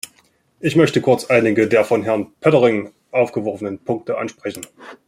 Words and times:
Ich 0.59 0.75
möchte 0.75 0.99
kurz 0.99 1.25
einige 1.25 1.67
der 1.67 1.85
von 1.85 2.01
Herrn 2.03 2.33
Poettering 2.41 2.91
aufgeworfenen 3.11 3.77
Punkte 3.77 4.17
ansprechen. 4.17 4.63